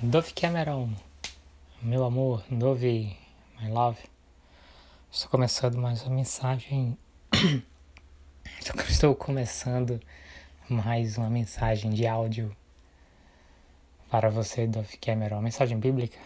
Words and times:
Dove 0.00 0.32
Cameron, 0.32 0.94
meu 1.82 2.04
amor, 2.04 2.44
Dove, 2.48 3.16
my 3.60 3.68
love. 3.68 3.98
Estou 5.10 5.28
começando 5.28 5.76
mais 5.76 6.04
uma 6.04 6.14
mensagem. 6.14 6.96
Estou 8.88 9.16
começando 9.16 10.00
mais 10.70 11.18
uma 11.18 11.28
mensagem 11.28 11.90
de 11.90 12.06
áudio 12.06 12.56
para 14.08 14.30
você, 14.30 14.68
Dove 14.68 14.96
Cameron. 14.98 15.42
Mensagem 15.42 15.76
bíblica. 15.80 16.20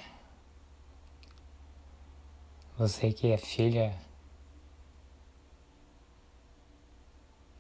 Você 2.77 3.11
que 3.11 3.33
é 3.33 3.39
filha 3.39 3.97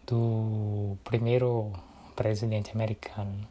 do 0.06 0.94
primeiro 1.04 1.72
presidente 2.14 2.70
americano, 2.70 3.48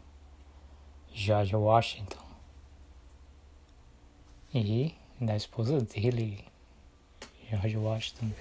George 1.11 1.55
Washington 1.55 2.30
e 4.53 4.93
da 5.19 5.35
esposa 5.35 5.79
dele, 5.79 6.43
George 7.49 7.77
Washington. 7.77 8.31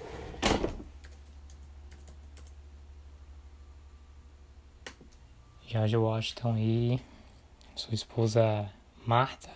George 5.67 5.95
Washington 5.95 6.57
e 6.57 7.01
sua 7.75 7.93
esposa 7.93 8.69
Martha 9.05 9.53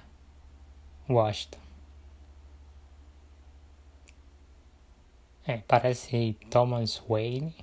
Washington. 1.10 1.60
É, 5.46 5.58
parece 5.58 6.38
Thomas 6.50 7.04
Wayne. 7.10 7.54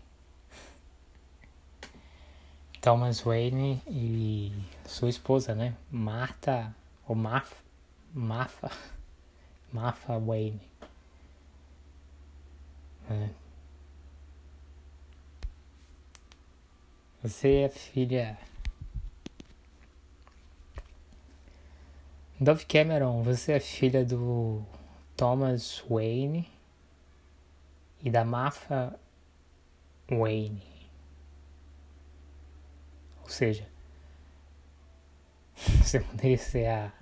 Thomas 2.81 3.25
Wayne 3.25 3.81
e 3.87 4.53
sua 4.85 5.09
esposa, 5.09 5.55
né? 5.55 5.75
Martha 5.91 6.75
ou 7.09 7.15
Martha 7.15 7.57
Martha, 8.13 8.71
Martha 9.73 10.19
Wayne. 10.19 10.61
É. 13.11 13.31
Você 17.23 17.63
é 17.63 17.69
filha. 17.69 18.37
Dove 22.39 22.67
Cameron, 22.67 23.23
você 23.23 23.53
é 23.53 23.61
filha 23.61 24.05
do 24.05 24.63
Thomas 25.17 25.83
Wayne 25.89 26.51
e 28.03 28.11
da 28.11 28.25
Martha 28.25 28.99
Wayne. 30.11 30.63
Ou 33.23 33.29
seja, 33.31 33.67
você 35.57 36.01
poderia 36.01 36.37
ser 36.37 36.67
a 36.67 36.93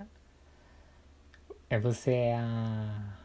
é 1.71 1.79
você 1.79 2.11
é 2.11 2.35
a 2.35 3.17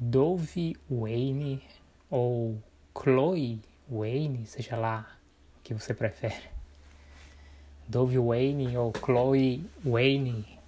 Dove 0.00 0.76
Wayne 0.90 1.62
ou 2.10 2.60
Chloe 2.92 3.62
Wayne, 3.88 4.44
seja 4.46 4.76
lá 4.76 5.16
o 5.58 5.62
que 5.62 5.72
você 5.72 5.94
prefere. 5.94 6.50
Dove 7.86 8.18
Wayne 8.18 8.76
ou 8.76 8.92
Chloe 8.92 9.64
Wayne. 9.84 10.58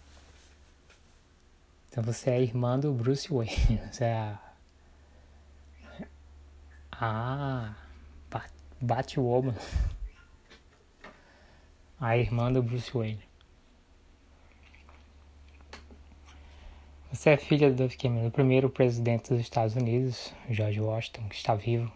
Então 1.91 2.05
você 2.05 2.31
é 2.31 2.35
a 2.35 2.41
irmã 2.41 2.79
do 2.79 2.93
Bruce 2.93 3.29
Wayne. 3.29 3.81
Você 3.91 4.05
é 4.05 4.15
a. 4.15 4.39
Ah, 6.93 7.75
Batwoman. 8.81 9.55
A 12.01 12.17
irmã 12.17 12.51
do 12.51 12.63
Bruce 12.63 12.91
Wayne. 12.93 13.32
Você 17.13 17.29
é 17.29 17.37
filha 17.37 17.71
do 17.71 17.87
Cameron, 17.95 18.29
o 18.29 18.31
primeiro 18.31 18.71
presidente 18.71 19.29
dos 19.29 19.43
Estados 19.43 19.77
Unidos, 19.77 20.33
George 20.49 20.81
Washington, 20.81 21.29
que 21.29 21.35
está 21.35 21.55
vivo. 21.55 21.93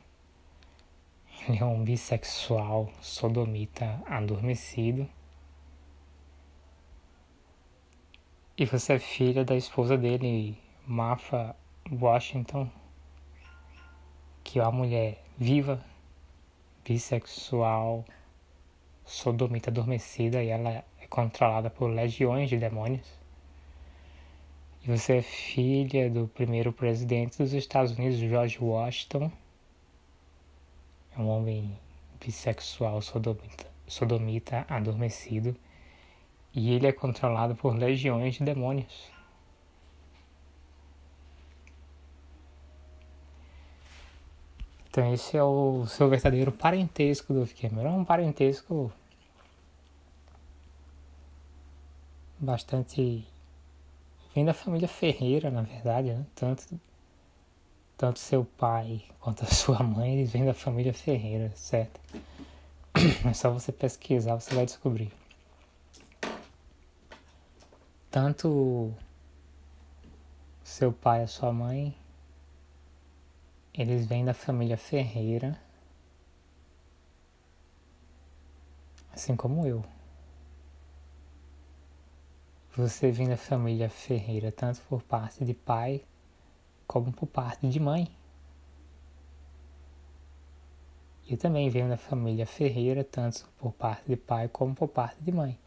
Ele 1.48 1.58
é 1.58 1.64
um 1.64 1.82
bissexual 1.82 2.92
sodomita 3.00 3.98
adormecido. 4.04 5.08
E 8.58 8.66
você 8.66 8.92
é 8.92 8.98
filha 8.98 9.42
da 9.42 9.56
esposa 9.56 9.96
dele, 9.96 10.58
Martha 10.86 11.56
Washington, 11.90 12.70
que 14.44 14.58
é 14.58 14.62
uma 14.62 14.72
mulher 14.72 15.24
viva, 15.38 15.82
bissexual, 16.84 18.04
sodomita 19.02 19.70
adormecida 19.70 20.42
e 20.42 20.48
ela 20.48 20.84
é 21.00 21.06
controlada 21.08 21.70
por 21.70 21.86
legiões 21.86 22.50
de 22.50 22.58
demônios. 22.58 23.25
Você 24.86 25.16
é 25.16 25.22
filha 25.22 26.08
do 26.08 26.28
primeiro 26.28 26.72
presidente 26.72 27.38
dos 27.38 27.52
Estados 27.52 27.90
Unidos, 27.98 28.18
George 28.18 28.56
Washington. 28.62 29.32
É 31.16 31.20
um 31.20 31.26
homem 31.26 31.76
bissexual 32.24 33.02
sodomita, 33.02 33.66
sodomita 33.88 34.64
adormecido. 34.68 35.56
E 36.54 36.72
ele 36.72 36.86
é 36.86 36.92
controlado 36.92 37.56
por 37.56 37.74
legiões 37.74 38.36
de 38.36 38.44
demônios. 38.44 39.10
Então 44.88 45.12
esse 45.12 45.36
é 45.36 45.42
o 45.42 45.84
seu 45.88 46.08
verdadeiro 46.08 46.52
parentesco 46.52 47.34
do 47.34 47.44
Cameron. 47.60 47.88
É 47.88 47.98
um 47.98 48.04
parentesco 48.04 48.92
bastante 52.38 53.26
vem 54.36 54.44
da 54.44 54.52
família 54.52 54.86
Ferreira, 54.86 55.50
na 55.50 55.62
verdade, 55.62 56.12
né? 56.12 56.26
Tanto, 56.34 56.78
tanto 57.96 58.18
seu 58.18 58.44
pai 58.44 59.02
quanto 59.18 59.42
a 59.42 59.46
sua 59.48 59.82
mãe, 59.82 60.12
eles 60.12 60.30
vêm 60.30 60.44
da 60.44 60.52
família 60.52 60.92
Ferreira, 60.92 61.50
certo? 61.56 61.98
É 63.26 63.32
só 63.32 63.50
você 63.50 63.72
pesquisar, 63.72 64.38
você 64.38 64.54
vai 64.54 64.66
descobrir. 64.66 65.10
Tanto 68.10 68.92
seu 70.62 70.92
pai 70.92 71.20
e 71.20 71.24
a 71.24 71.26
sua 71.26 71.50
mãe, 71.50 71.96
eles 73.72 74.06
vêm 74.06 74.22
da 74.22 74.34
família 74.34 74.76
Ferreira, 74.76 75.58
assim 79.14 79.34
como 79.34 79.66
eu. 79.66 79.95
Você 82.76 83.10
vem 83.10 83.26
da 83.26 83.38
família 83.38 83.88
Ferreira 83.88 84.52
tanto 84.52 84.82
por 84.82 85.02
parte 85.02 85.42
de 85.42 85.54
pai 85.54 86.04
como 86.86 87.10
por 87.10 87.26
parte 87.26 87.66
de 87.66 87.80
mãe. 87.80 88.06
Eu 91.26 91.38
também 91.38 91.70
venho 91.70 91.88
da 91.88 91.96
família 91.96 92.46
Ferreira 92.46 93.02
tanto 93.02 93.48
por 93.58 93.72
parte 93.72 94.06
de 94.06 94.16
pai 94.16 94.48
como 94.48 94.74
por 94.74 94.88
parte 94.88 95.18
de 95.22 95.32
mãe. 95.32 95.58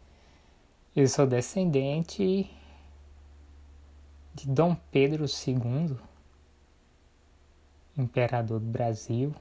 Eu 0.96 1.08
sou 1.08 1.26
descendente 1.26 2.48
de 4.36 4.48
Dom 4.48 4.76
Pedro 4.92 5.26
II, 5.26 5.98
imperador 7.98 8.60
do 8.60 8.68
Brasil. 8.68 9.34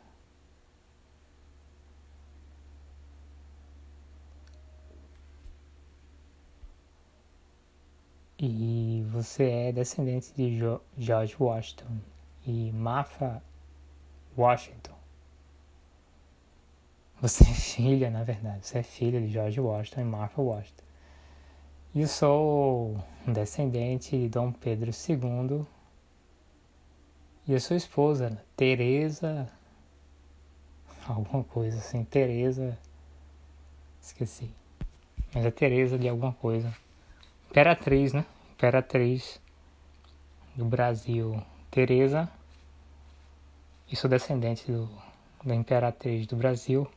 E 8.40 9.04
você 9.22 9.44
é 9.44 9.72
descendente 9.72 10.32
de 10.34 10.58
jo 10.58 10.80
George 10.96 11.36
Washington 11.38 11.98
e 12.46 12.70
Martha 12.72 13.42
Washington. 14.36 14.94
Você 17.20 17.42
é 17.42 17.54
filha, 17.54 18.10
na 18.10 18.22
verdade, 18.22 18.64
você 18.64 18.78
é 18.78 18.82
filha 18.82 19.20
de 19.20 19.28
George 19.28 19.60
Washington 19.60 20.00
e 20.02 20.04
Martha 20.04 20.40
Washington. 20.40 20.84
E 21.94 22.02
eu 22.02 22.06
sou 22.06 23.02
descendente 23.26 24.16
de 24.16 24.28
Dom 24.28 24.52
Pedro 24.52 24.90
II 24.90 25.66
e 27.46 27.54
a 27.54 27.60
sua 27.60 27.76
esposa, 27.76 28.40
Teresa, 28.56 29.50
alguma 31.08 31.42
coisa 31.42 31.78
assim, 31.78 32.04
Teresa, 32.04 32.78
esqueci, 34.00 34.50
mas 35.34 35.44
é 35.44 35.50
Teresa 35.50 35.98
de 35.98 36.08
alguma 36.08 36.32
coisa 36.34 36.72
imperatriz, 37.50 38.12
né? 38.12 38.24
Imperatriz 38.58 39.40
do 40.56 40.64
Brasil, 40.64 41.40
Teresa, 41.70 42.28
e 43.88 43.94
sou 43.94 44.10
descendente 44.10 44.66
do, 44.72 44.90
da 45.44 45.54
imperatriz 45.54 46.26
do 46.26 46.34
Brasil, 46.34 46.90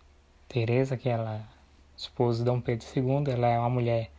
Teresa, 0.47 0.97
que 0.97 1.07
ela 1.07 1.35
é 1.35 1.41
esposa 1.95 2.39
de 2.39 2.45
Dom 2.45 2.59
Pedro 2.59 2.87
II, 2.95 3.31
ela 3.31 3.47
é 3.47 3.59
uma 3.59 3.69
mulher 3.69 4.09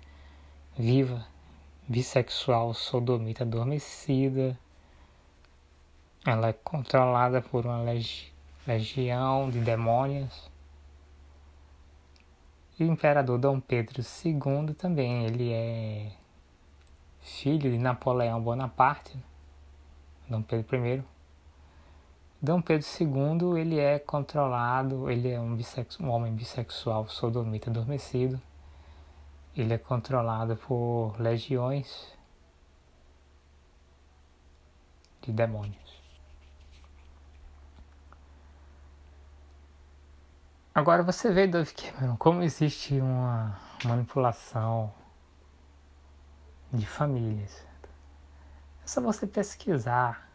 viva, 0.78 1.26
bissexual, 1.88 2.72
sodomita, 2.74 3.42
adormecida. 3.42 4.56
Ela 6.24 6.50
é 6.50 6.52
controlada 6.52 7.42
por 7.42 7.66
uma 7.66 7.82
legi 7.82 8.32
legião 8.64 9.50
de 9.50 9.58
demônios. 9.58 10.48
E 12.78 12.84
o 12.84 12.92
imperador 12.92 13.36
Dom 13.36 13.58
Pedro 13.58 14.00
II 14.00 14.74
também, 14.74 15.24
ele 15.24 15.52
é 15.52 16.21
filho 17.22 17.70
de 17.70 17.78
Napoleão 17.78 18.42
Bonaparte, 18.42 19.16
Dom 20.28 20.42
Pedro 20.42 20.86
I. 20.86 21.04
Dom 22.40 22.60
Pedro 22.60 22.86
II, 23.00 23.60
ele 23.60 23.78
é 23.78 24.00
controlado, 24.00 25.08
ele 25.08 25.30
é 25.30 25.40
um, 25.40 25.56
um 26.00 26.10
homem 26.10 26.34
bissexual, 26.34 27.08
sodomita 27.08 27.70
adormecido. 27.70 28.40
Ele 29.56 29.72
é 29.72 29.78
controlado 29.78 30.56
por 30.56 31.14
legiões 31.20 32.12
de 35.20 35.30
demônios. 35.32 36.02
Agora 40.74 41.02
você 41.02 41.30
vê, 41.30 41.46
Dove 41.46 41.74
Cameron, 41.74 42.16
como 42.16 42.42
existe 42.42 42.98
uma 42.98 43.60
manipulação 43.84 44.92
de 46.72 46.86
famílias. 46.86 47.66
É 48.82 48.86
só 48.86 49.00
você 49.00 49.26
pesquisar. 49.26 50.28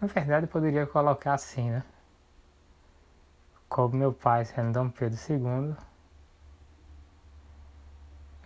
Na 0.00 0.06
verdade, 0.06 0.46
poderia 0.46 0.86
colocar 0.86 1.34
assim, 1.34 1.70
né? 1.70 1.82
Como 3.68 3.96
meu 3.96 4.12
pai 4.12 4.44
sendo 4.44 4.72
Dom 4.72 4.90
Pedro 4.90 5.18
II, 5.28 5.74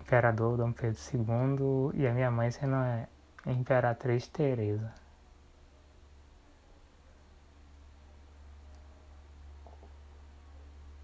Imperador 0.01 0.57
Dom 0.57 0.73
Pedro 0.73 0.99
II, 1.13 2.01
e 2.01 2.07
a 2.07 2.15
minha 2.15 2.31
mãe 2.31 2.51
sendo 2.51 2.77
a 2.77 3.07
Imperatriz 3.47 4.29
Teresa. 4.29 4.95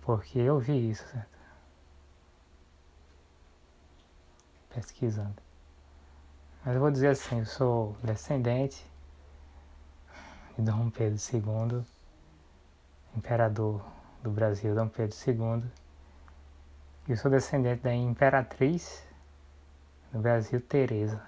Porque 0.04 0.38
eu 0.38 0.58
vi 0.58 0.90
isso, 0.90 1.06
certo? 1.08 1.28
Pesquisando. 4.68 5.42
Mas 6.62 6.74
eu 6.74 6.80
vou 6.80 6.90
dizer 6.90 7.08
assim, 7.08 7.38
eu 7.38 7.46
sou 7.46 7.96
descendente 8.02 8.84
de 10.58 10.64
Dom 10.64 10.90
Pedro 10.90 11.18
II, 11.32 11.84
imperador 13.16 13.82
do 14.22 14.30
Brasil, 14.30 14.74
Dom 14.74 14.88
Pedro 14.88 15.16
II. 15.26 15.64
E 17.08 17.12
eu 17.12 17.16
sou 17.16 17.30
descendente 17.30 17.82
da 17.82 17.94
imperatriz 17.94 19.02
do 20.12 20.18
Brasil, 20.18 20.60
Teresa. 20.60 21.22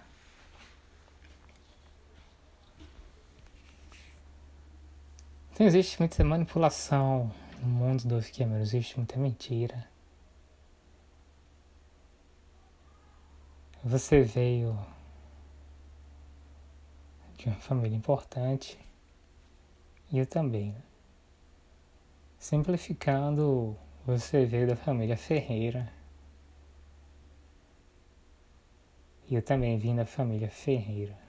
Então 5.53 5.67
existe 5.67 5.99
muita 5.99 6.23
manipulação 6.23 7.33
no 7.61 7.69
mundo 7.69 8.07
dos 8.07 8.31
Cameron 8.31 8.61
existe 8.61 8.97
muita 8.97 9.19
mentira. 9.19 9.89
Você 13.85 14.23
veio 14.23 14.77
de 17.37 17.49
uma 17.49 17.57
família 17.57 17.97
importante 17.97 18.79
e 20.11 20.19
eu 20.19 20.27
também. 20.27 20.75
Simplificando, 22.39 23.77
você 24.05 24.45
veio 24.45 24.67
da 24.67 24.77
família 24.77 25.17
Ferreira. 25.17 25.93
E 29.29 29.35
eu 29.35 29.43
também 29.43 29.79
vim 29.79 29.97
da 29.97 30.07
família 30.07 30.49
Ferreira. 30.49 31.26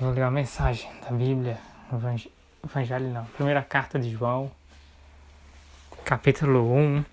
Vou 0.00 0.12
ler 0.12 0.22
uma 0.22 0.30
mensagem 0.30 0.90
da 1.02 1.10
Bíblia, 1.10 1.58
Evangelho 2.64 3.10
não, 3.10 3.26
primeira 3.26 3.62
carta 3.62 3.98
de 3.98 4.08
João, 4.08 4.50
capítulo 6.06 6.72
1. 6.72 7.04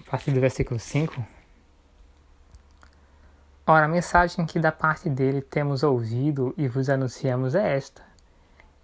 A 0.00 0.10
partir 0.10 0.32
do 0.32 0.40
versículo 0.40 0.80
5. 0.80 1.24
Ora, 3.64 3.84
a 3.84 3.88
mensagem 3.88 4.44
que 4.44 4.58
da 4.58 4.72
parte 4.72 5.08
dele 5.08 5.40
temos 5.40 5.84
ouvido 5.84 6.52
e 6.58 6.66
vos 6.66 6.90
anunciamos 6.90 7.54
é 7.54 7.76
esta: 7.76 8.02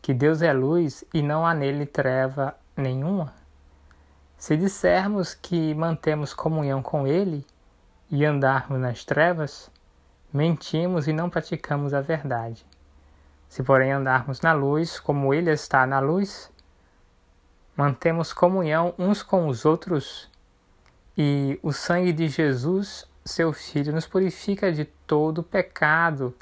que 0.01 0.15
Deus 0.15 0.41
é 0.41 0.53
luz 0.53 1.03
e 1.13 1.21
não 1.21 1.45
há 1.45 1.53
nele 1.53 1.85
treva 1.85 2.57
nenhuma. 2.77 3.35
Se 4.39 4.57
dissermos 4.57 5.35
que 5.35 5.75
mantemos 5.75 6.33
comunhão 6.33 6.81
com 6.81 7.09
ele, 7.09 7.45
e 8.11 8.25
andarmos 8.25 8.81
nas 8.81 9.05
trevas, 9.05 9.71
mentimos 10.33 11.09
e 11.09 11.13
não 11.13 11.29
praticamos 11.29 11.93
a 11.93 12.01
verdade. 12.01 12.65
Se, 13.49 13.63
porém, 13.63 13.93
andarmos 13.93 14.41
na 14.41 14.53
luz, 14.53 14.99
como 14.99 15.33
Ele 15.33 15.51
está 15.51 15.87
na 15.87 15.99
luz, 15.99 16.51
mantemos 17.77 18.33
comunhão 18.33 18.95
uns 18.99 19.23
com 19.23 19.49
os 19.49 19.65
outros, 19.65 20.31
e 21.17 21.59
o 21.63 21.73
sangue 21.73 22.13
de 22.13 22.29
Jesus, 22.29 23.09
seu 23.25 23.53
Filho, 23.53 23.93
nos 23.93 24.07
purifica 24.07 24.71
de 24.71 24.85
todo 24.85 25.43
pecado. 25.43 26.35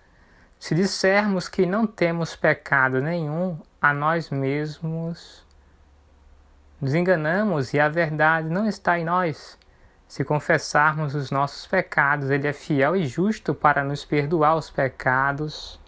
Se 0.59 0.75
dissermos 0.75 1.49
que 1.49 1.67
não 1.67 1.87
temos 1.87 2.35
pecado 2.35 3.01
nenhum, 3.01 3.59
a 3.81 3.93
nós 3.93 4.31
mesmos 4.31 5.45
nos 6.81 6.95
enganamos 6.95 7.73
e 7.73 7.81
a 7.81 7.89
verdade 7.89 8.49
não 8.49 8.67
está 8.67 8.99
em 8.99 9.05
nós. 9.05 9.59
Se 10.15 10.25
confessarmos 10.25 11.13
os 11.17 11.33
nossos 11.33 11.67
pecados, 11.67 12.31
Ele 12.31 12.47
é 12.47 12.53
fiel 12.53 12.95
e 12.95 13.05
justo 13.05 13.53
para 13.53 13.83
nos 13.83 14.05
perdoar 14.05 14.55
os 14.55 14.71
pecados 14.71 15.81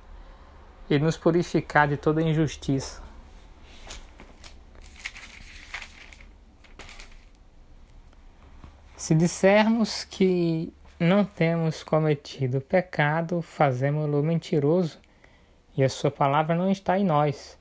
e 0.90 0.98
nos 0.98 1.16
purificar 1.16 1.86
de 1.86 1.96
toda 1.96 2.20
injustiça. 2.20 3.00
Se 8.96 9.14
dissermos 9.14 10.02
que 10.02 10.74
não 10.98 11.24
temos 11.24 11.84
cometido 11.84 12.60
pecado, 12.60 13.40
fazemos-lo 13.40 14.24
mentiroso 14.24 14.98
e 15.76 15.84
a 15.84 15.88
Sua 15.88 16.10
palavra 16.10 16.56
não 16.56 16.68
está 16.68 16.98
em 16.98 17.04
nós. 17.04 17.56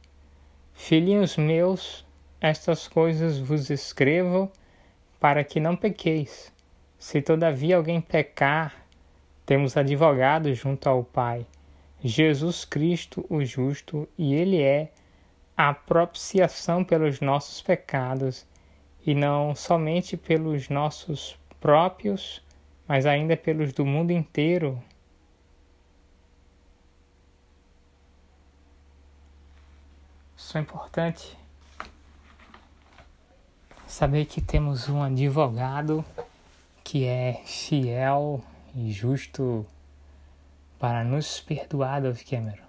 Filhinhos 0.73 1.38
meus, 1.38 2.03
estas 2.41 2.88
coisas 2.88 3.38
vos 3.38 3.69
escrevo 3.69 4.51
para 5.19 5.44
que 5.44 5.59
não 5.59 5.75
pequeis. 5.75 6.55
Se 7.06 7.22
todavia 7.22 7.78
alguém 7.78 8.02
pecar, 8.02 8.83
temos 9.45 9.78
advogado 9.78 10.52
junto 10.56 10.90
ao 10.90 11.04
Pai, 11.04 11.45
Jesus 12.04 12.66
Cristo 12.66 13.24
o 13.30 13.45
justo, 13.45 14.09
e 14.18 14.33
ele 14.33 14.59
é 14.59 14.92
a 15.56 15.71
propiciação 15.71 16.83
pelos 16.83 17.21
nossos 17.21 17.62
pecados, 17.62 18.44
e 19.06 19.14
não 19.14 19.54
somente 19.54 20.18
pelos 20.18 20.68
nossos 20.68 21.38
próprios, 21.59 22.42
mas 22.88 23.06
ainda 23.06 23.38
pelos 23.38 23.71
do 23.71 23.85
mundo 23.85 24.09
inteiro. 24.09 24.81
Isso 30.35 30.57
é 30.57 30.62
importante 30.62 31.38
saber 33.85 34.26
que 34.26 34.42
temos 34.42 34.90
um 34.90 35.04
advogado 35.04 36.04
que 36.85 37.04
é 37.04 37.42
fiel 37.45 38.44
e 38.75 38.92
justo 38.92 39.65
para 40.77 41.04
nos 41.04 41.42
perdoar, 41.42 41.99
Dove 41.99 42.23
Cameron. 42.23 42.63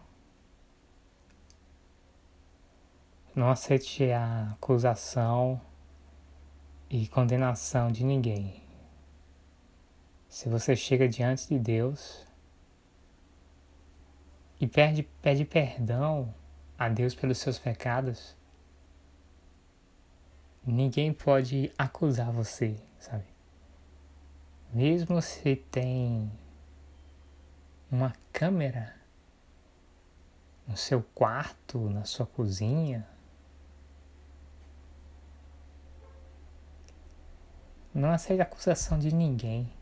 Não 3.35 3.50
aceite 3.50 4.11
a 4.11 4.52
acusação 4.52 5.61
e 6.88 7.06
condenação 7.08 7.92
de 7.92 8.04
ninguém. 8.04 8.62
Se 10.30 10.49
você 10.49 10.75
chega 10.75 11.06
diante 11.06 11.49
de 11.49 11.58
Deus 11.58 12.26
e 14.58 14.66
pede, 14.66 15.02
pede 15.20 15.44
perdão 15.44 16.35
a 16.78 16.88
Deus 16.88 17.14
pelos 17.14 17.37
seus 17.37 17.58
pecados, 17.58 18.35
ninguém 20.66 21.12
pode 21.12 21.70
acusar 21.76 22.32
você, 22.32 22.82
sabe? 22.99 23.36
Mesmo 24.73 25.23
se 25.23 25.56
tem 25.56 26.30
uma 27.90 28.12
câmera 28.32 28.94
no 30.66 30.76
seu 30.76 31.02
quarto, 31.14 31.88
na 31.90 32.04
sua 32.04 32.26
cozinha, 32.26 33.06
não 37.94 38.11
aceita 38.11 38.42
acusação 38.42 38.99
de 38.99 39.14
ninguém. 39.14 39.73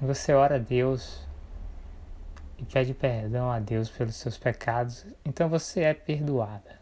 Você 0.00 0.32
ora 0.32 0.56
a 0.56 0.58
Deus 0.58 1.26
e 2.58 2.64
pede 2.64 2.94
perdão 2.94 3.50
a 3.50 3.60
Deus 3.60 3.88
pelos 3.88 4.16
seus 4.16 4.38
pecados, 4.38 5.04
então 5.24 5.48
você 5.48 5.82
é 5.82 5.94
perdoada. 5.94 6.81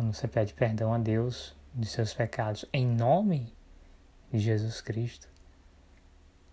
Quando 0.00 0.14
você 0.14 0.26
pede 0.26 0.54
perdão 0.54 0.94
a 0.94 0.98
Deus 0.98 1.54
de 1.74 1.86
seus 1.86 2.14
pecados 2.14 2.64
em 2.72 2.86
nome 2.86 3.54
de 4.32 4.38
Jesus 4.38 4.80
Cristo, 4.80 5.28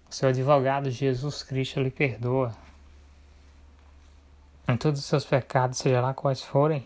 seu 0.09 0.27
advogado 0.27 0.91
Jesus 0.91 1.43
Cristo 1.43 1.79
lhe 1.79 1.89
perdoa 1.89 2.53
em 4.67 4.75
todos 4.75 4.99
os 4.99 5.05
seus 5.05 5.23
pecados, 5.23 5.77
seja 5.77 6.01
lá 6.01 6.13
quais 6.13 6.41
forem. 6.41 6.85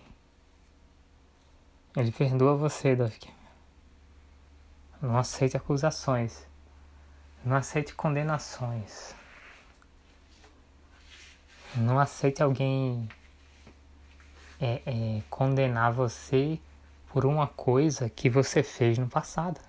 Ele 1.97 2.11
perdoa 2.11 2.55
você, 2.55 2.95
Davi. 2.95 3.17
Não 5.01 5.17
aceite 5.17 5.57
acusações. 5.57 6.45
Não 7.43 7.57
aceite 7.57 7.95
condenações. 7.95 9.15
Não 11.75 11.97
aceite 11.99 12.43
alguém 12.43 13.09
é, 14.61 14.81
é, 14.85 15.21
condenar 15.27 15.91
você 15.91 16.59
por 17.11 17.25
uma 17.25 17.47
coisa 17.47 18.07
que 18.07 18.29
você 18.29 18.61
fez 18.61 18.99
no 18.99 19.07
passado. 19.09 19.59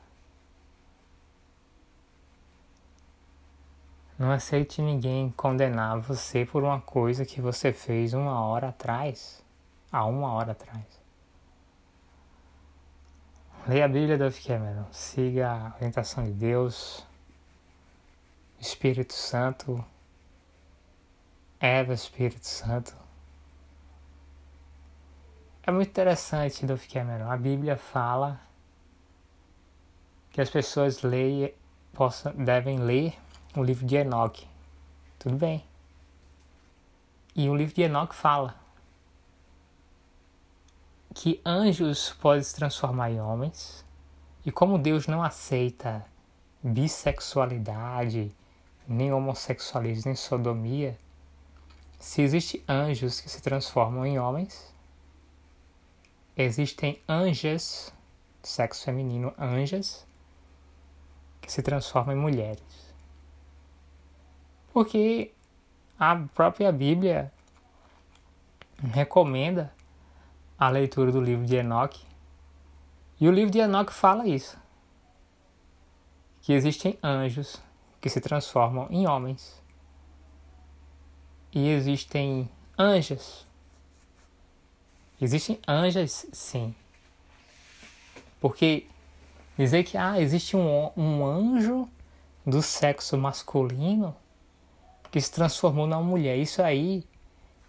Não 4.18 4.30
aceite 4.30 4.82
ninguém 4.82 5.30
condenar 5.30 5.98
você 5.98 6.44
por 6.44 6.62
uma 6.62 6.80
coisa 6.80 7.24
que 7.24 7.40
você 7.40 7.72
fez 7.72 8.12
uma 8.12 8.40
hora 8.44 8.68
atrás, 8.68 9.42
há 9.90 10.04
uma 10.04 10.32
hora 10.34 10.52
atrás. 10.52 10.84
Leia 13.66 13.86
a 13.86 13.88
Bíblia 13.88 14.18
do 14.18 14.30
Cameron, 14.30 14.86
siga 14.92 15.50
a 15.50 15.76
orientação 15.76 16.22
de 16.24 16.32
Deus, 16.32 17.06
Espírito 18.60 19.14
Santo, 19.14 19.84
Eva 21.58 21.94
Espírito 21.94 22.46
Santo. 22.46 22.94
É 25.64 25.70
muito 25.70 25.90
interessante, 25.90 26.66
Dolph 26.66 26.88
Cameron. 26.88 27.30
A 27.30 27.36
Bíblia 27.36 27.76
fala 27.76 28.40
que 30.30 30.40
as 30.40 30.50
pessoas 30.50 31.00
possam, 31.92 32.32
devem 32.32 32.78
ler 32.78 33.16
o 33.54 33.62
livro 33.62 33.86
de 33.86 33.94
Enoque. 33.94 34.48
Tudo 35.20 35.36
bem. 35.36 35.64
E 37.36 37.48
o 37.48 37.54
livro 37.54 37.74
de 37.76 37.82
Enoque 37.82 38.12
fala 38.12 38.56
que 41.14 41.40
anjos 41.46 42.10
podem 42.14 42.42
se 42.42 42.56
transformar 42.56 43.12
em 43.12 43.20
homens, 43.20 43.84
e 44.44 44.50
como 44.50 44.78
Deus 44.78 45.06
não 45.06 45.22
aceita 45.22 46.04
bissexualidade, 46.60 48.34
nem 48.88 49.12
homossexualismo, 49.12 50.04
nem 50.06 50.16
sodomia, 50.16 50.98
se 52.00 52.20
existem 52.20 52.64
anjos 52.68 53.20
que 53.20 53.30
se 53.30 53.40
transformam 53.40 54.04
em 54.04 54.18
homens, 54.18 54.71
existem 56.36 57.00
anjas, 57.08 57.92
sexo 58.42 58.84
feminino, 58.84 59.34
anjas, 59.38 60.06
que 61.40 61.50
se 61.50 61.62
transformam 61.62 62.16
em 62.16 62.20
mulheres. 62.20 62.62
Porque 64.72 65.32
a 65.98 66.16
própria 66.34 66.72
Bíblia 66.72 67.32
recomenda 68.78 69.72
a 70.58 70.68
leitura 70.68 71.12
do 71.12 71.20
livro 71.20 71.44
de 71.44 71.56
Enoque. 71.56 72.06
E 73.20 73.28
o 73.28 73.32
livro 73.32 73.50
de 73.50 73.58
Enoque 73.58 73.92
fala 73.92 74.26
isso. 74.26 74.56
Que 76.40 76.52
existem 76.52 76.98
anjos 77.02 77.62
que 78.00 78.08
se 78.08 78.20
transformam 78.20 78.88
em 78.90 79.06
homens. 79.06 79.62
E 81.52 81.68
existem 81.68 82.50
anjas 82.78 83.46
Existem 85.22 85.60
anjas, 85.68 86.26
sim. 86.32 86.74
Porque 88.40 88.88
dizer 89.56 89.84
que 89.84 89.96
ah, 89.96 90.20
existe 90.20 90.56
um, 90.56 90.90
um 90.96 91.24
anjo 91.24 91.88
do 92.44 92.60
sexo 92.60 93.16
masculino 93.16 94.16
que 95.12 95.20
se 95.20 95.30
transformou 95.30 95.86
numa 95.86 96.02
mulher, 96.02 96.36
isso 96.38 96.60
aí 96.60 97.04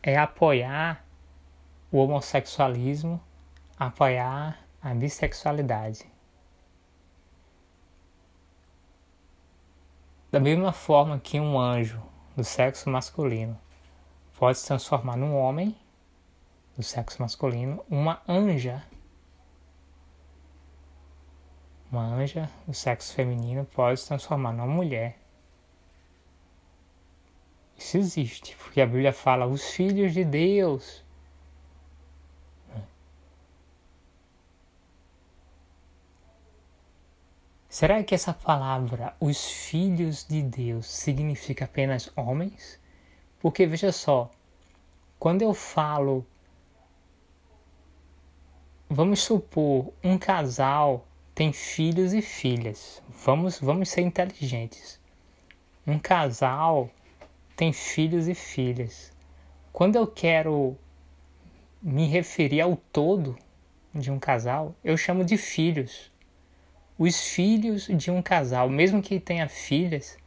é 0.01 0.17
apoiar 0.17 1.05
o 1.91 1.99
homossexualismo, 1.99 3.21
apoiar 3.77 4.57
a 4.81 4.95
bissexualidade. 4.95 6.07
Da 10.31 10.39
mesma 10.39 10.73
forma 10.73 11.19
que 11.19 11.39
um 11.39 11.59
anjo 11.59 12.01
do 12.35 12.43
sexo 12.43 12.89
masculino 12.89 13.55
pode 14.39 14.57
se 14.57 14.65
transformar 14.65 15.15
num 15.15 15.35
homem, 15.35 15.77
do 16.75 16.83
sexo 16.83 17.21
masculino, 17.21 17.83
uma 17.89 18.21
anja. 18.27 18.83
Uma 21.91 22.05
anja 22.05 22.49
do 22.65 22.73
sexo 22.73 23.13
feminino 23.13 23.65
pode 23.65 23.99
se 23.99 24.07
transformar 24.07 24.51
numa 24.51 24.65
mulher. 24.65 25.19
Isso 27.77 27.97
existe, 27.97 28.55
porque 28.55 28.81
a 28.81 28.85
Bíblia 28.85 29.13
fala 29.13 29.45
os 29.45 29.71
filhos 29.71 30.13
de 30.13 30.23
Deus. 30.23 31.03
Será 37.69 38.03
que 38.03 38.13
essa 38.13 38.33
palavra, 38.33 39.15
os 39.19 39.45
filhos 39.45 40.25
de 40.27 40.43
Deus, 40.43 40.85
significa 40.85 41.65
apenas 41.65 42.11
homens? 42.15 42.79
Porque 43.39 43.65
veja 43.65 43.91
só, 43.91 44.29
quando 45.19 45.41
eu 45.41 45.53
falo 45.53 46.25
Vamos 48.95 49.21
supor 49.21 49.91
um 50.03 50.19
casal 50.19 51.07
tem 51.33 51.51
filhos 51.51 52.13
e 52.13 52.21
filhas. 52.21 53.01
Vamos, 53.25 53.59
vamos 53.59 53.89
ser 53.89 54.01
inteligentes. 54.01 54.99
Um 55.87 55.97
casal 55.97 56.91
tem 57.55 57.73
filhos 57.73 58.27
e 58.27 58.35
filhas. 58.35 59.11
Quando 59.71 59.95
eu 59.95 60.05
quero 60.05 60.77
me 61.81 62.05
referir 62.05 62.61
ao 62.61 62.75
todo 62.75 63.35
de 63.95 64.11
um 64.11 64.19
casal, 64.19 64.75
eu 64.83 64.95
chamo 64.95 65.25
de 65.25 65.37
filhos. 65.37 66.11
Os 66.95 67.19
filhos 67.29 67.87
de 67.87 68.11
um 68.11 68.21
casal, 68.21 68.69
mesmo 68.69 69.01
que 69.01 69.19
tenha 69.19 69.49
filhas, 69.49 70.19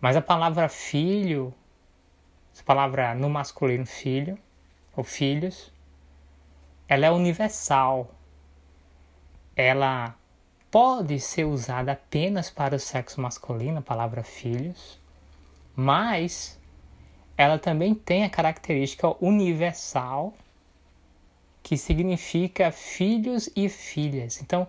mas 0.00 0.16
a 0.16 0.22
palavra 0.22 0.70
filho, 0.70 1.52
essa 2.50 2.64
palavra 2.64 3.14
no 3.14 3.28
masculino 3.28 3.84
filho, 3.84 4.38
ou 4.96 5.04
filhos, 5.04 5.70
ela 6.88 7.06
é 7.06 7.10
universal. 7.10 8.10
Ela 9.54 10.14
pode 10.70 11.20
ser 11.20 11.44
usada 11.44 11.92
apenas 11.92 12.50
para 12.50 12.76
o 12.76 12.78
sexo 12.78 13.20
masculino, 13.20 13.78
a 13.78 13.82
palavra 13.82 14.22
filhos, 14.22 14.98
mas 15.76 16.58
ela 17.36 17.58
também 17.58 17.94
tem 17.94 18.24
a 18.24 18.30
característica 18.30 19.14
universal 19.24 20.32
que 21.62 21.76
significa 21.76 22.72
filhos 22.72 23.50
e 23.54 23.68
filhas. 23.68 24.40
Então, 24.40 24.66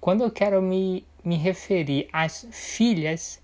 quando 0.00 0.24
eu 0.24 0.30
quero 0.30 0.60
me, 0.60 1.06
me 1.24 1.36
referir 1.36 2.08
às 2.12 2.46
filhas 2.50 3.40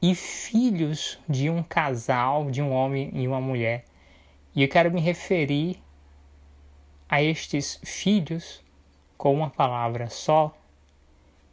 e 0.00 0.14
filhos 0.14 1.18
de 1.28 1.50
um 1.50 1.62
casal, 1.62 2.50
de 2.50 2.62
um 2.62 2.72
homem 2.72 3.10
e 3.12 3.26
uma 3.26 3.40
mulher, 3.40 3.84
e 4.54 4.62
eu 4.62 4.68
quero 4.68 4.90
me 4.92 5.00
referir 5.00 5.80
a 7.10 7.20
estes 7.20 7.80
filhos 7.82 8.62
com 9.18 9.34
uma 9.34 9.50
palavra 9.50 10.08
só, 10.08 10.56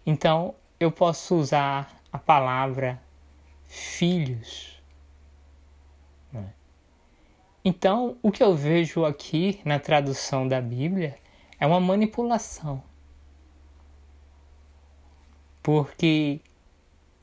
então 0.06 0.54
eu 0.80 0.92
posso 0.92 1.36
usar 1.36 2.00
a 2.12 2.20
palavra 2.20 3.02
filhos. 3.66 4.82
Né? 6.32 6.54
Então, 7.66 8.18
o 8.22 8.32
que 8.32 8.44
eu 8.44 8.56
vejo 8.56 9.04
aqui 9.04 9.60
na 9.66 9.80
tradução 9.80 10.48
da 10.48 10.62
Bíblia 10.62 11.18
é 11.60 11.66
uma 11.66 11.80
manipulação. 11.80 12.84
Porque 15.64 16.40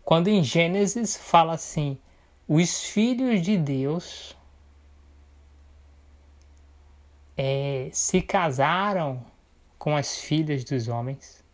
quando 0.04 0.28
em 0.28 0.42
Gênesis 0.42 1.16
fala 1.16 1.54
assim, 1.54 1.96
os 2.46 2.84
filhos 2.84 3.40
de 3.40 3.56
Deus 3.56 4.36
é, 7.36 7.88
se 7.92 8.20
casaram 8.20 9.24
com 9.78 9.96
as 9.96 10.18
filhas 10.18 10.64
dos 10.64 10.88
homens. 10.88 11.44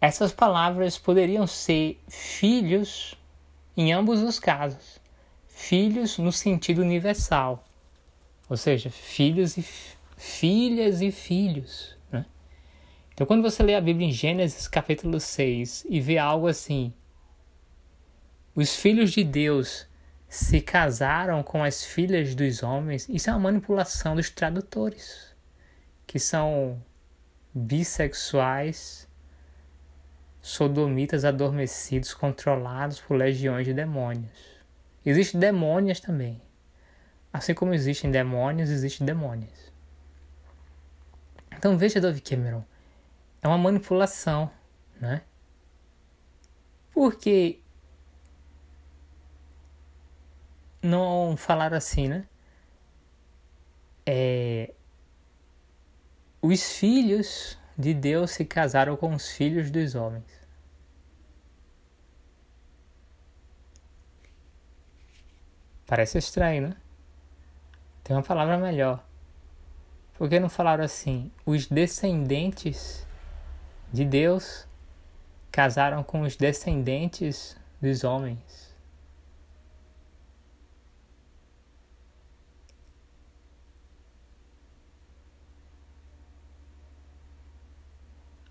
Essas 0.00 0.32
palavras 0.32 0.96
poderiam 0.96 1.46
ser 1.46 2.00
filhos 2.08 3.16
em 3.76 3.92
ambos 3.92 4.22
os 4.22 4.38
casos. 4.38 5.00
Filhos 5.48 6.18
no 6.18 6.30
sentido 6.30 6.82
universal, 6.82 7.64
ou 8.48 8.56
seja, 8.56 8.90
filhos 8.90 9.56
e 9.56 9.64
filhas 10.16 11.02
e 11.02 11.10
filhos. 11.10 11.96
Né? 12.12 12.24
Então, 13.12 13.26
quando 13.26 13.42
você 13.42 13.60
lê 13.64 13.74
a 13.74 13.80
Bíblia 13.80 14.06
em 14.06 14.12
Gênesis 14.12 14.68
capítulo 14.68 15.18
6 15.18 15.84
e 15.88 16.00
vê 16.00 16.16
algo 16.16 16.46
assim, 16.46 16.92
os 18.54 18.76
filhos 18.76 19.10
de 19.10 19.24
Deus 19.24 19.87
se 20.28 20.60
casaram 20.60 21.42
com 21.42 21.64
as 21.64 21.84
filhas 21.84 22.34
dos 22.34 22.62
homens, 22.62 23.08
isso 23.08 23.30
é 23.30 23.32
uma 23.32 23.40
manipulação 23.40 24.14
dos 24.14 24.30
tradutores. 24.30 25.28
que 26.06 26.18
são 26.18 26.82
bissexuais, 27.52 29.06
sodomitas 30.40 31.24
adormecidos, 31.24 32.14
controlados 32.14 32.98
por 32.98 33.14
legiões 33.14 33.66
de 33.66 33.74
demônios. 33.74 34.58
Existem 35.04 35.38
demônios 35.38 36.00
também. 36.00 36.40
Assim 37.30 37.52
como 37.52 37.74
existem 37.74 38.10
demônios, 38.10 38.70
existem 38.70 39.06
demônios. 39.06 39.70
Então 41.54 41.76
veja, 41.76 42.00
Dove 42.00 42.22
Cameron, 42.22 42.64
é 43.42 43.48
uma 43.48 43.58
manipulação, 43.58 44.50
né? 44.98 45.20
Porque 46.92 47.60
não 50.82 51.36
falaram 51.36 51.76
assim, 51.76 52.08
né? 52.08 52.26
É, 54.06 54.72
os 56.40 56.78
filhos 56.78 57.58
de 57.76 57.92
Deus 57.92 58.32
se 58.32 58.44
casaram 58.44 58.96
com 58.96 59.14
os 59.14 59.30
filhos 59.30 59.70
dos 59.70 59.94
homens. 59.94 60.38
Parece 65.86 66.18
estranho, 66.18 66.68
né? 66.68 66.76
Tem 68.04 68.14
uma 68.16 68.22
palavra 68.22 68.58
melhor. 68.58 69.04
Por 70.14 70.28
que 70.28 70.40
não 70.40 70.48
falaram 70.48 70.84
assim? 70.84 71.30
Os 71.46 71.66
descendentes 71.66 73.06
de 73.92 74.04
Deus 74.04 74.66
casaram 75.50 76.02
com 76.02 76.22
os 76.22 76.36
descendentes 76.36 77.56
dos 77.80 78.04
homens. 78.04 78.67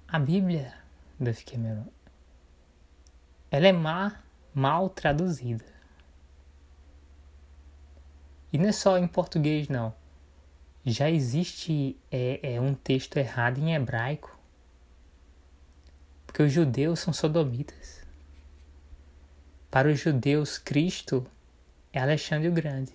A 0.09 0.19
Bíblia, 0.19 0.73
Duff 1.19 1.43
Cameron, 1.43 1.85
ela 3.51 3.67
é 3.67 3.73
má, 3.73 4.23
mal 4.53 4.89
traduzida. 4.89 5.65
E 8.53 8.57
não 8.57 8.69
é 8.69 8.71
só 8.71 8.97
em 8.97 9.05
português, 9.05 9.67
não. 9.67 9.93
Já 10.85 11.09
existe 11.09 11.97
é, 12.09 12.53
é 12.53 12.61
um 12.61 12.73
texto 12.73 13.17
errado 13.17 13.57
em 13.57 13.75
hebraico. 13.75 14.39
Porque 16.25 16.41
os 16.41 16.53
judeus 16.53 17.01
são 17.01 17.11
sodomitas. 17.11 18.01
Para 19.69 19.89
os 19.89 19.99
judeus, 19.99 20.57
Cristo 20.57 21.27
é 21.91 21.99
Alexandre 21.99 22.47
o 22.47 22.53
Grande, 22.53 22.93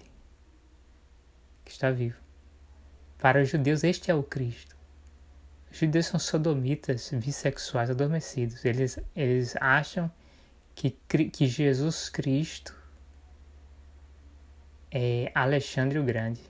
que 1.63 1.73
está 1.73 1.91
vivo. 1.91 2.19
Para 3.19 3.43
os 3.43 3.51
judeus, 3.51 3.85
este 3.85 4.11
é 4.11 4.15
o 4.15 4.23
Cristo. 4.23 4.82
Os 5.73 5.79
judeus 5.79 6.05
são 6.05 6.21
sodomitas, 6.21 7.11
bissexuais, 7.13 7.89
adormecidos. 7.89 8.63
Eles, 8.63 8.99
eles 9.17 9.57
acham 9.57 10.13
que, 10.75 10.91
que 11.31 11.47
Jesus 11.47 12.11
Cristo 12.11 12.77
é 14.91 15.33
Alexandre 15.35 15.99
o 15.99 16.05
Grande. 16.05 16.43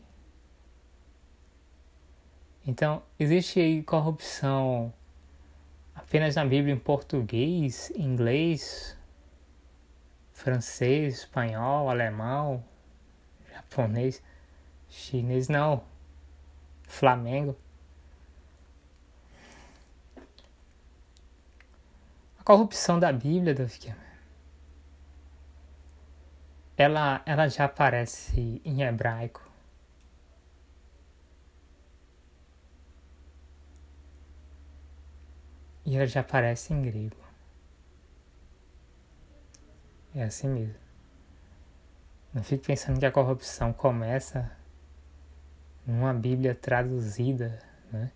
Então, 2.67 3.01
existe 3.17 3.61
aí 3.61 3.81
corrupção 3.85 4.93
apenas 5.95 6.35
na 6.35 6.45
Bíblia 6.45 6.75
em 6.75 6.79
português, 6.79 7.93
inglês, 7.95 8.99
francês, 10.33 11.19
espanhol, 11.19 11.89
alemão, 11.89 12.65
japonês, 13.53 14.21
chinês 14.89 15.49
não, 15.49 15.85
Flamengo. 16.89 17.57
A 22.43 22.45
corrupção 22.45 22.99
da 22.99 23.13
Bíblia, 23.13 23.55
ela, 26.77 27.23
ela 27.25 27.47
já 27.47 27.67
aparece 27.67 28.61
em 28.65 28.83
hebraico. 28.83 29.49
E 35.87 35.95
ela 35.95 36.05
já 36.05 36.23
aparece 36.23 36.75
em 36.75 36.83
grego. 36.83 37.17
É 40.13 40.25
assim 40.25 40.49
mesmo. 40.49 40.75
Não 42.35 42.43
fique 42.43 42.67
pensando 42.67 42.99
que 42.99 43.07
a 43.07 43.13
corrupção 43.13 43.73
começa 43.73 44.51
numa 45.87 46.13
Bíblia 46.13 46.57
traduzida, 46.57 47.63
né? 47.93 48.11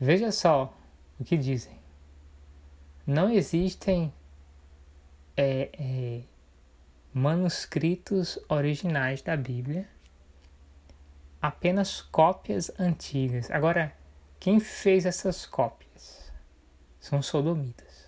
Veja 0.00 0.32
só 0.32 0.74
o 1.18 1.24
que 1.24 1.36
dizem. 1.36 1.78
Não 3.06 3.30
existem 3.30 4.12
é, 5.36 5.70
é, 5.72 6.20
manuscritos 7.12 8.38
originais 8.48 9.22
da 9.22 9.36
Bíblia, 9.36 9.88
apenas 11.40 12.00
cópias 12.00 12.70
antigas. 12.78 13.50
Agora, 13.50 13.94
quem 14.40 14.58
fez 14.58 15.06
essas 15.06 15.46
cópias 15.46 16.32
são 17.00 17.22
sodomitas. 17.22 18.06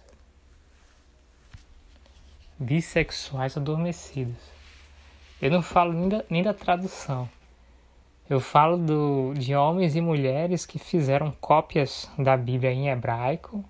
Bissexuais 2.59 3.57
adormecidos. 3.57 4.43
Eu 5.41 5.53
não 5.53 5.63
falo 5.63 5.93
nem 5.93 6.09
da, 6.09 6.25
nem 6.29 6.43
da 6.43 6.53
tradução. 6.53 7.31
Eu 8.29 8.41
falo 8.41 8.77
do, 8.77 9.33
de 9.35 9.55
homens 9.55 9.97
e 9.97 10.03
mulheres 10.03 10.67
que 10.67 10.79
fizeram 10.79 11.33
cópias 11.41 12.11
da 12.19 12.37
Bíblia 12.37 12.71
em 12.71 12.91
hebraico 12.91 13.65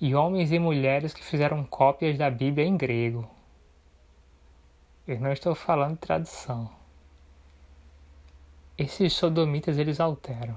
e 0.00 0.14
homens 0.14 0.52
e 0.52 0.60
mulheres 0.60 1.12
que 1.12 1.24
fizeram 1.24 1.64
cópias 1.64 2.16
da 2.16 2.30
Bíblia 2.30 2.64
em 2.64 2.76
grego. 2.76 3.28
Eu 5.08 5.18
não 5.18 5.32
estou 5.32 5.56
falando 5.56 5.94
de 5.94 5.98
tradução. 5.98 6.70
Esses 8.78 9.12
sodomitas 9.12 9.76
eles 9.76 9.98
alteram 9.98 10.56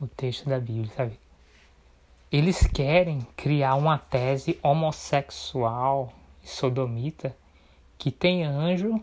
o 0.00 0.06
texto 0.06 0.48
da 0.48 0.60
Bíblia, 0.60 0.92
sabe? 0.94 1.18
Eles 2.30 2.64
querem 2.64 3.26
criar 3.36 3.74
uma 3.74 3.98
tese 3.98 4.56
homossexual 4.62 6.12
sodomita 6.44 7.36
que 7.98 8.12
tem 8.12 8.44
anjo 8.44 9.02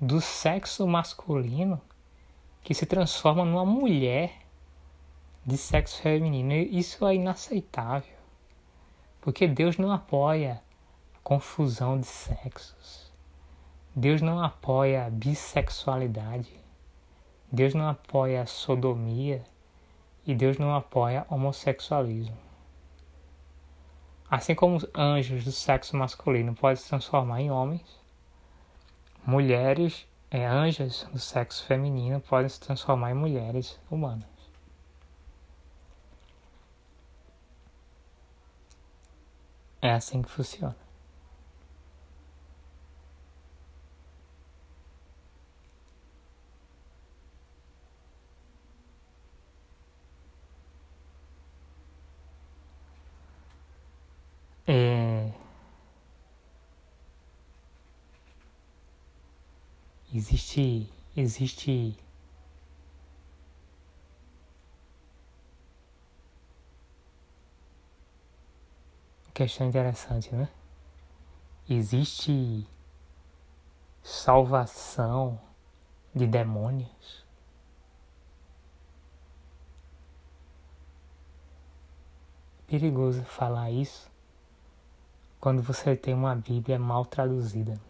do 0.00 0.20
sexo 0.20 0.86
masculino 0.86 1.80
que 2.62 2.72
se 2.74 2.86
transforma 2.86 3.44
numa 3.44 3.64
mulher 3.64 4.32
de 5.44 5.56
sexo 5.56 6.00
feminino. 6.02 6.52
Isso 6.52 7.06
é 7.06 7.14
inaceitável. 7.14 8.16
Porque 9.20 9.48
Deus 9.48 9.76
não 9.76 9.90
apoia 9.90 10.62
a 11.14 11.18
confusão 11.22 11.98
de 11.98 12.06
sexos. 12.06 13.10
Deus 13.94 14.22
não 14.22 14.42
apoia 14.42 15.06
a 15.06 15.10
bissexualidade. 15.10 16.52
Deus 17.50 17.74
não 17.74 17.88
apoia 17.88 18.42
a 18.42 18.46
sodomia 18.46 19.42
e 20.26 20.34
Deus 20.34 20.58
não 20.58 20.74
apoia 20.74 21.26
homossexualismo. 21.28 22.36
Assim 24.30 24.54
como 24.54 24.76
os 24.76 24.86
anjos 24.94 25.44
do 25.44 25.50
sexo 25.50 25.96
masculino 25.96 26.54
podem 26.54 26.76
se 26.76 26.88
transformar 26.88 27.40
em 27.40 27.50
homens, 27.50 27.97
mulheres, 29.26 30.06
é, 30.30 30.46
anjos 30.46 31.06
do 31.12 31.18
sexo 31.18 31.64
feminino 31.64 32.20
podem 32.20 32.48
se 32.48 32.60
transformar 32.60 33.10
em 33.10 33.14
mulheres 33.14 33.78
humanas. 33.90 34.28
É 39.80 39.92
assim 39.92 40.22
que 40.22 40.30
funciona. 40.30 40.87
Existe, 60.18 60.92
existe 61.16 61.96
questão 69.32 69.68
interessante, 69.68 70.34
né? 70.34 70.48
Existe 71.70 72.66
salvação 74.02 75.40
de 76.12 76.26
demônios? 76.26 77.24
Perigoso 82.66 83.22
falar 83.22 83.70
isso 83.70 84.10
quando 85.38 85.62
você 85.62 85.94
tem 85.94 86.12
uma 86.12 86.34
Bíblia 86.34 86.76
mal 86.76 87.06
traduzida. 87.06 87.80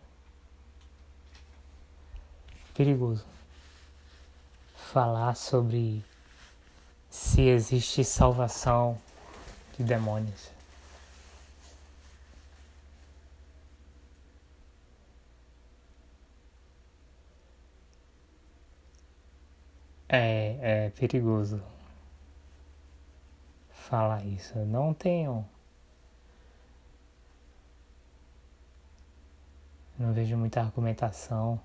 Perigoso. 2.79 3.27
falar 4.77 5.35
sobre 5.35 6.05
se 7.11 7.43
existe 7.43 8.05
salvação 8.05 8.97
de 9.77 9.83
demônios. 9.83 10.53
É, 20.09 20.87
é 20.87 20.91
perigoso 20.91 21.61
falar 23.73 24.25
isso. 24.25 24.57
Eu 24.57 24.64
não 24.67 24.95
tenho. 24.95 25.45
Não 29.99 30.12
vejo 30.12 30.37
muita 30.37 30.61
argumentação 30.61 31.61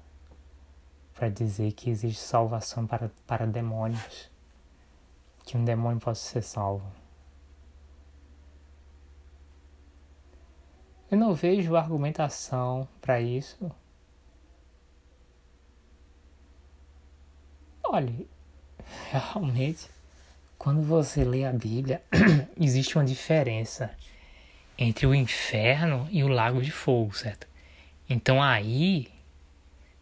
para 1.13 1.30
dizer 1.30 1.71
que 1.73 1.89
existe 1.89 2.21
salvação 2.21 2.88
para, 2.88 3.12
para 3.28 3.45
demônios. 3.45 4.30
Que 5.45 5.58
um 5.58 5.63
demônio 5.63 5.99
possa 5.99 6.21
ser 6.21 6.41
salvo. 6.41 6.86
Eu 11.12 11.17
não 11.17 11.36
vejo 11.36 11.76
argumentação 11.76 12.88
para 12.99 13.21
isso. 13.21 13.71
Olha, 17.84 18.12
realmente, 19.12 19.88
quando 20.58 20.82
você 20.82 21.23
lê 21.23 21.45
a 21.45 21.54
Bíblia, 21.54 22.02
existe 22.60 22.97
uma 22.97 23.06
diferença 23.06 23.95
entre 24.76 25.06
o 25.06 25.13
inferno 25.13 26.08
e 26.10 26.23
o 26.23 26.28
lago 26.28 26.62
de 26.62 26.71
fogo, 26.71 27.15
certo? 27.15 27.47
Então 28.10 28.41
aí, 28.41 29.12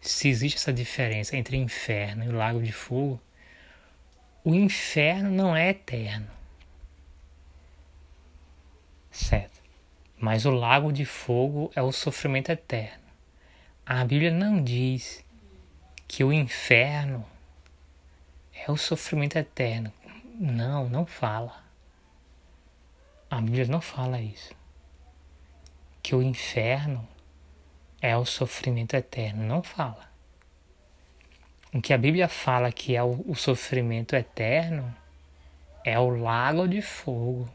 se 0.02 0.28
existe 0.28 0.58
essa 0.58 0.74
diferença 0.74 1.38
entre 1.38 1.56
inferno 1.56 2.26
e 2.26 2.28
o 2.28 2.36
lago 2.36 2.62
de 2.62 2.72
fogo, 2.72 3.22
o 4.44 4.56
inferno 4.56 5.30
não 5.30 5.56
é 5.56 5.70
eterno. 5.70 6.28
Certo? 9.12 9.62
Mas 10.18 10.46
o 10.46 10.52
lago 10.52 10.92
de 10.92 11.06
fogo 11.06 11.72
é 11.76 11.82
o 11.82 11.92
sofrimento 11.92 12.50
eterno. 12.50 13.04
A 13.86 14.04
Bíblia 14.04 14.32
não 14.32 14.64
diz 14.64 15.24
que 16.08 16.24
o 16.24 16.34
inferno 16.34 17.26
é 18.54 18.72
o 18.72 18.78
sofrimento 18.78 19.38
eterno. 19.38 19.94
Não, 20.40 20.90
não 20.90 21.06
fala. 21.06 21.64
A 23.30 23.40
Bíblia 23.40 23.68
não 23.68 23.82
fala 23.82 24.20
isso. 24.20 24.56
Que 26.02 26.16
o 26.16 26.22
inferno 26.22 27.08
é 28.02 28.18
o 28.18 28.26
sofrimento 28.26 28.96
eterno. 28.96 29.44
Não 29.44 29.62
fala. 29.62 30.10
O 31.74 31.82
que 31.82 31.94
a 31.94 31.98
Bíblia 31.98 32.28
fala 32.28 32.72
que 32.72 32.96
é 32.96 33.04
o, 33.04 33.24
o 33.28 33.36
sofrimento 33.36 34.16
eterno 34.16 34.94
é 35.86 35.98
o 36.00 36.10
lago 36.10 36.68
de 36.68 36.82
fogo. 36.82 37.50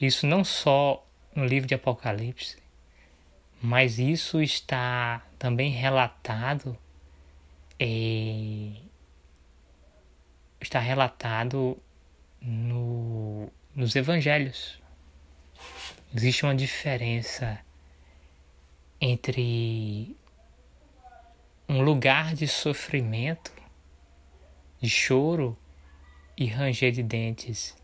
Isso 0.00 0.26
não 0.26 0.42
só 0.44 1.06
no 1.34 1.44
livro 1.44 1.68
de 1.68 1.74
Apocalipse, 1.74 2.56
mas 3.62 3.98
isso 3.98 4.42
está 4.42 5.22
também 5.38 5.70
relatado 5.70 6.76
está 10.64 10.80
relatado 10.80 11.78
no, 12.40 13.48
nos 13.74 13.94
evangelhos. 13.94 14.80
Existe 16.14 16.44
uma 16.44 16.54
diferença 16.54 17.58
entre 19.06 20.16
um 21.68 21.82
lugar 21.82 22.34
de 22.34 22.48
sofrimento, 22.48 23.52
de 24.80 24.88
choro 24.88 25.54
e 26.34 26.46
ranger 26.46 26.90
de 26.90 27.02
dentes, 27.02 27.76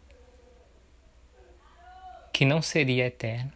que 2.32 2.46
não 2.46 2.62
seria 2.62 3.06
eterno. 3.06 3.52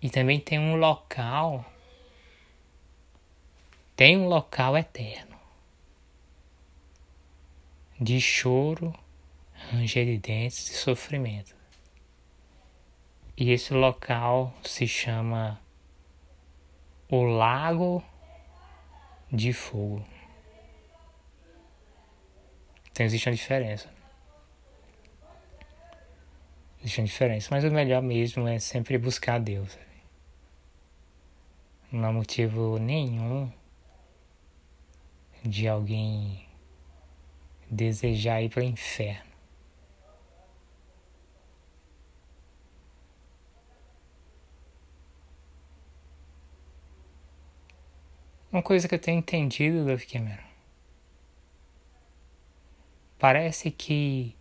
E 0.00 0.08
também 0.08 0.40
tem 0.40 0.58
um 0.58 0.76
local, 0.76 1.62
tem 3.94 4.16
um 4.16 4.28
local 4.28 4.78
eterno 4.78 5.38
de 8.00 8.18
choro, 8.18 8.98
ranger 9.52 10.06
de 10.06 10.16
dentes 10.16 10.70
e 10.70 10.74
sofrimento. 10.74 11.59
E 13.40 13.52
esse 13.52 13.72
local 13.72 14.52
se 14.62 14.86
chama 14.86 15.58
o 17.08 17.22
Lago 17.22 18.04
de 19.32 19.54
Fogo. 19.54 20.04
Então 22.90 23.06
existe 23.06 23.30
uma 23.30 23.34
diferença. 23.34 23.88
Existe 26.80 27.00
uma 27.00 27.06
diferença, 27.06 27.48
mas 27.50 27.64
o 27.64 27.70
melhor 27.70 28.02
mesmo 28.02 28.46
é 28.46 28.58
sempre 28.58 28.98
buscar 28.98 29.40
Deus. 29.40 29.78
Não 31.90 32.10
há 32.10 32.12
motivo 32.12 32.76
nenhum 32.76 33.50
de 35.42 35.66
alguém 35.66 36.46
desejar 37.70 38.42
ir 38.42 38.50
para 38.50 38.60
o 38.60 38.64
inferno. 38.64 39.29
Uma 48.52 48.62
coisa 48.62 48.88
que 48.88 48.94
eu 48.96 48.98
tenho 48.98 49.18
entendido, 49.18 49.84
Dove 49.84 50.04
Cameron, 50.06 50.42
parece 53.16 53.70
que 53.70 54.34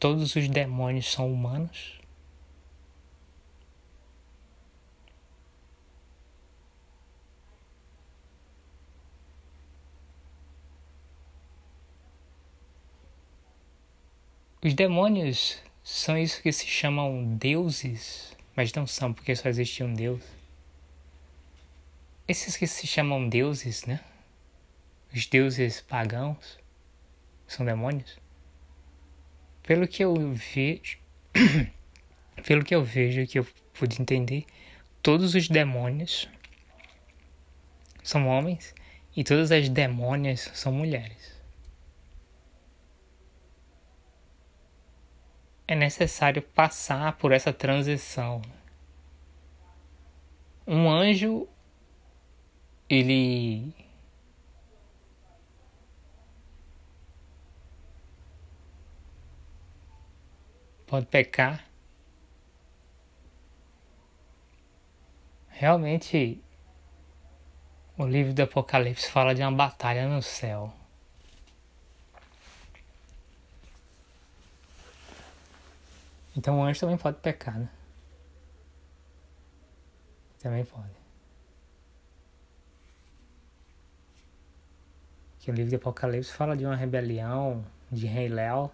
todos 0.00 0.34
os 0.34 0.48
demônios 0.48 1.12
são 1.12 1.32
humanos. 1.32 2.00
Os 14.64 14.74
demônios 14.74 15.62
são 15.84 16.18
isso 16.18 16.42
que 16.42 16.50
se 16.50 16.66
chamam 16.66 17.36
deuses, 17.36 18.36
mas 18.56 18.72
não 18.72 18.84
são 18.84 19.12
porque 19.12 19.36
só 19.36 19.48
existe 19.48 19.84
um 19.84 19.94
Deus. 19.94 20.37
Esses 22.28 22.58
que 22.58 22.66
se 22.66 22.86
chamam 22.86 23.26
deuses, 23.26 23.86
né? 23.86 24.00
Os 25.14 25.24
deuses 25.24 25.80
pagãos 25.80 26.58
são 27.46 27.64
demônios. 27.64 28.18
Pelo 29.62 29.88
que 29.88 30.04
eu 30.04 30.14
vejo, 30.34 30.98
pelo 32.46 32.62
que 32.62 32.74
eu 32.74 32.84
vejo 32.84 33.26
que 33.26 33.38
eu 33.38 33.46
pude 33.72 34.02
entender, 34.02 34.44
todos 35.02 35.34
os 35.34 35.48
demônios 35.48 36.28
são 38.02 38.28
homens 38.28 38.74
e 39.16 39.24
todas 39.24 39.50
as 39.50 39.70
demônias 39.70 40.50
são 40.52 40.70
mulheres. 40.70 41.40
É 45.66 45.74
necessário 45.74 46.42
passar 46.42 47.16
por 47.16 47.32
essa 47.32 47.54
transição. 47.54 48.42
Um 50.66 50.90
anjo 50.90 51.48
ele 52.88 53.74
pode 60.86 61.06
pecar. 61.06 61.64
Realmente, 65.48 66.42
o 67.96 68.06
livro 68.06 68.32
do 68.32 68.42
Apocalipse 68.42 69.10
fala 69.10 69.34
de 69.34 69.42
uma 69.42 69.52
batalha 69.52 70.08
no 70.08 70.22
céu. 70.22 70.72
Então 76.36 76.60
o 76.60 76.62
anjo 76.62 76.80
também 76.80 76.96
pode 76.96 77.18
pecar, 77.18 77.58
né? 77.58 77.68
Também 80.40 80.64
pode. 80.64 81.07
Que 85.48 85.52
o 85.52 85.54
livro 85.54 85.70
de 85.70 85.76
Apocalipse 85.76 86.30
fala 86.30 86.54
de 86.54 86.66
uma 86.66 86.76
rebelião 86.76 87.64
de 87.90 88.06
Rei 88.06 88.28
Léo 88.28 88.70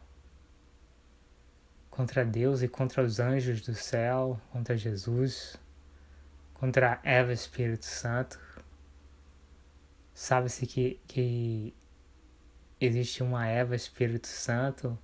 contra 1.89 2.25
Deus 2.25 2.63
e 2.63 2.69
contra 2.69 3.01
os 3.01 3.21
anjos 3.21 3.61
do 3.61 3.73
céu, 3.77 4.41
contra 4.51 4.77
Jesus, 4.77 5.57
contra 6.55 6.99
Eva 7.05 7.33
Espírito 7.33 7.85
Santo. 7.85 8.41
Sabe-se 10.13 10.67
que, 10.67 10.99
que 11.07 11.73
existe 12.81 13.23
uma 13.23 13.47
Eva 13.47 13.77
Espírito 13.77 14.27
Santo 14.27 14.99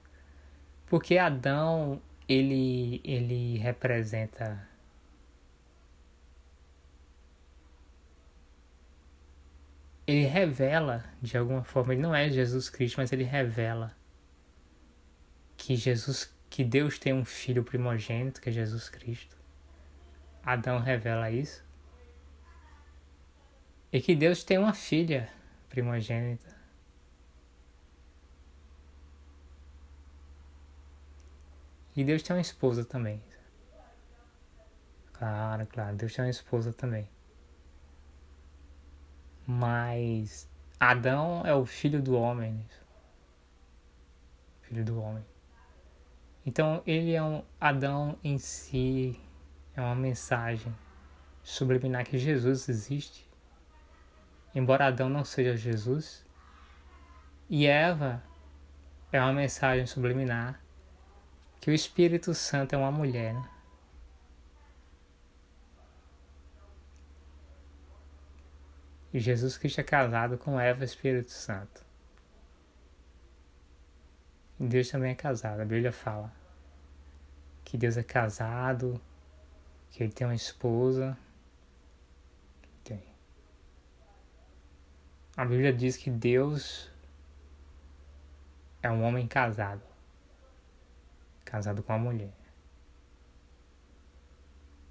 porque 0.86 1.18
Adão 1.18 2.02
ele, 2.28 3.00
ele 3.04 3.58
representa 3.58 4.60
ele 10.10 10.26
revela, 10.26 11.04
de 11.22 11.36
alguma 11.36 11.62
forma, 11.62 11.92
ele 11.92 12.02
não 12.02 12.14
é 12.14 12.28
Jesus 12.28 12.68
Cristo, 12.68 12.96
mas 12.98 13.12
ele 13.12 13.24
revela 13.24 13.94
que 15.56 15.76
Jesus, 15.76 16.34
que 16.48 16.64
Deus 16.64 16.98
tem 16.98 17.12
um 17.12 17.24
filho 17.24 17.62
primogênito, 17.62 18.40
que 18.40 18.48
é 18.48 18.52
Jesus 18.52 18.88
Cristo. 18.88 19.36
Adão 20.42 20.78
revela 20.80 21.30
isso. 21.30 21.62
E 23.92 24.00
que 24.00 24.14
Deus 24.14 24.42
tem 24.42 24.58
uma 24.58 24.72
filha 24.72 25.28
primogênita. 25.68 26.56
E 31.94 32.04
Deus 32.04 32.22
tem 32.22 32.34
uma 32.34 32.42
esposa 32.42 32.84
também. 32.84 33.22
Claro, 35.12 35.66
claro, 35.66 35.96
Deus 35.96 36.14
tem 36.14 36.24
uma 36.24 36.30
esposa 36.30 36.72
também. 36.72 37.06
Mas 39.52 40.48
Adão 40.78 41.42
é 41.44 41.52
o 41.52 41.66
filho 41.66 42.00
do 42.00 42.14
homem. 42.14 42.52
Né? 42.52 42.64
Filho 44.62 44.84
do 44.84 45.00
homem. 45.00 45.24
Então 46.46 46.80
ele 46.86 47.14
é 47.14 47.22
um 47.22 47.42
Adão 47.60 48.16
em 48.22 48.38
si 48.38 49.20
é 49.74 49.80
uma 49.80 49.96
mensagem 49.96 50.72
subliminar 51.42 52.04
que 52.04 52.16
Jesus 52.16 52.68
existe. 52.68 53.28
Embora 54.54 54.86
Adão 54.86 55.08
não 55.08 55.24
seja 55.24 55.56
Jesus, 55.56 56.24
e 57.48 57.66
Eva 57.66 58.22
é 59.10 59.20
uma 59.20 59.32
mensagem 59.32 59.84
subliminar 59.84 60.62
que 61.60 61.72
o 61.72 61.74
Espírito 61.74 62.34
Santo 62.34 62.74
é 62.74 62.78
uma 62.78 62.92
mulher. 62.92 63.34
Né? 63.34 63.48
E 69.12 69.18
Jesus 69.18 69.58
Cristo 69.58 69.80
é 69.80 69.84
casado 69.84 70.38
com 70.38 70.58
Eva 70.58 70.84
Espírito 70.84 71.30
Santo. 71.32 71.84
E 74.58 74.66
Deus 74.66 74.88
também 74.88 75.12
é 75.12 75.14
casado. 75.14 75.60
A 75.60 75.64
Bíblia 75.64 75.90
fala 75.90 76.32
que 77.64 77.78
Deus 77.78 77.96
é 77.96 78.02
casado, 78.02 79.00
que 79.90 80.02
ele 80.02 80.12
tem 80.12 80.26
uma 80.26 80.34
esposa. 80.34 81.16
Tem. 82.84 83.02
A 85.36 85.44
Bíblia 85.44 85.72
diz 85.72 85.96
que 85.96 86.10
Deus 86.10 86.90
é 88.82 88.90
um 88.90 89.02
homem 89.02 89.26
casado. 89.26 89.82
Casado 91.44 91.82
com 91.82 91.92
uma 91.92 91.98
mulher. 91.98 92.32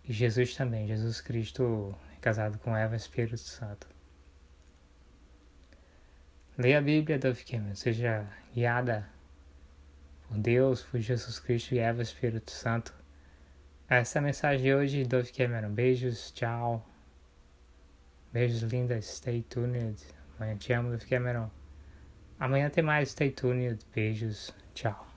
E 0.03 0.11
Jesus 0.11 0.55
também, 0.55 0.87
Jesus 0.87 1.21
Cristo 1.21 1.95
é 2.11 2.19
casado 2.19 2.57
com 2.57 2.75
Eva 2.75 2.95
Espírito 2.95 3.37
Santo. 3.37 3.98
Leia 6.59 6.79
a 6.79 6.81
Bíblia, 6.81 7.17
Dove 7.17 7.45
Cameron, 7.45 7.73
seja 7.73 8.27
guiada 8.53 9.07
por 10.27 10.37
Deus, 10.37 10.81
por 10.81 10.99
Jesus 10.99 11.39
Cristo 11.39 11.73
e 11.73 11.79
Eva 11.79 12.01
Espírito 12.01 12.51
Santo. 12.51 12.93
Essa 13.87 14.17
é 14.17 14.19
a 14.19 14.23
mensagem 14.23 14.63
de 14.63 14.73
hoje, 14.73 15.05
Dove 15.05 15.31
Cameron. 15.31 15.69
Beijos, 15.69 16.33
tchau. 16.33 16.85
Beijos 18.33 18.61
lindas, 18.63 19.05
stay 19.05 19.41
tuned. 19.43 20.03
Amanhã 20.37 20.57
te 20.57 20.73
amo, 20.73 20.91
Dove 20.91 21.05
Cameron. 21.05 21.49
Amanhã 22.37 22.69
tem 22.69 22.83
mais, 22.83 23.11
stay 23.11 23.31
tuned. 23.31 23.79
Beijos, 23.95 24.53
tchau. 24.73 25.08